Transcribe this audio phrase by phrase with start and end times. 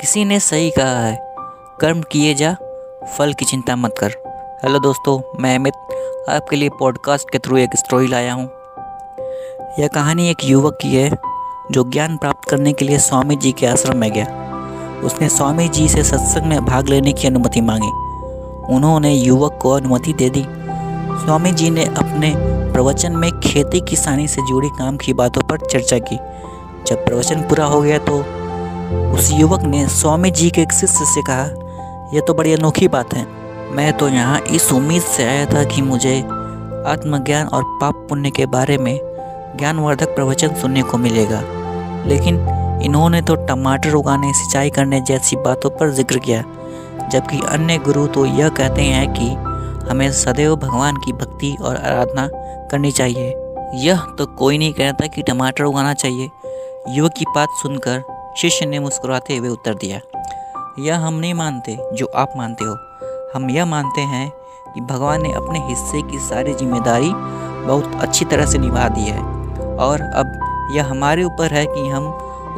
[0.00, 1.34] किसी ने सही कहा है।
[1.80, 2.56] कर्म किए जा,
[3.18, 4.10] फल की चिंता मत कर।
[4.64, 5.74] हेलो दोस्तों, मैं अमित,
[6.28, 8.50] आपके लिए पॉडकास्ट के थ्रू एक स्टोरी लाया हूँ।
[9.78, 11.10] यह कहानी एक युवक की है,
[11.70, 14.24] जो ज्ञान प्राप्त करने के लिए स्वामी जी के आश्रम में गया।
[15.04, 17.90] उसने स्वामी जी से सत्संग में भाग लेने की अनुमति मांगी।
[18.74, 20.44] उन्होंने युवक को अनुमति दे दी।
[21.24, 22.34] स्वामी जी ने अपने
[22.72, 26.16] प्रवचन में खेती किसानी से जुड़ी काम की बातों पर चर्चा की।
[26.86, 28.39] जब प्रवचन पूरा हो गया तो
[28.90, 31.44] उस युवक ने स्वामी जी के एक शिष्य से कहा,
[32.14, 33.26] यह तो बड़ी अनोखी बात है।
[33.70, 36.18] मैं तो यहाँ इस उम्मीद से आया था कि मुझे
[36.86, 38.98] आत्मज्ञान और पाप पुण्य के बारे में
[39.58, 41.40] ज्ञानवर्धक प्रवचन सुनने को मिलेगा।
[42.06, 42.38] लेकिन
[42.84, 46.42] इन्होंने तो टमाटर उगाने, सिंचाई करने जैसी बातों पर ज़िक्र किया,
[47.12, 49.28] जबकि अन्य गुरु तो यह कहते हैं कि
[49.90, 52.28] हमें सदैव भगवान की भक्ति और आराधना
[52.70, 53.34] करनी चाहिए।
[53.76, 56.30] यह तो कोई नहीं कहता कि टमाटर उगाना चाहिए।
[56.88, 58.02] युवक की बात सुनकर
[58.40, 60.00] शिष्य ने मुस्कुराते हुए उत्तर दिया,
[60.78, 62.76] यह हम नहीं मानते, जो आप मानते हो।
[63.34, 64.28] हम यह मानते हैं
[64.74, 67.10] कि भगवान ने अपने हिस्से की सारी ज़िम्मेदारी
[67.66, 69.20] बहुत अच्छी तरह से निभा दी है,
[69.76, 72.06] और अब यह हमारे ऊपर है कि हम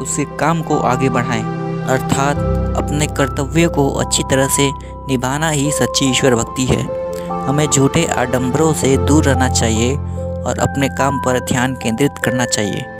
[0.01, 1.43] उसके काम को आगे बढ़ाएँ,
[1.85, 2.37] अर्थात
[2.77, 4.69] अपने कर्तव्य को अच्छी तरह से
[5.07, 6.81] निभाना ही सच्ची ईश्वर भक्ति है।
[7.47, 12.92] हमें झूठे आडंबरों से दूर रहना चाहिए और अपने काम पर ध्यान केंद्रित करना चाहिए।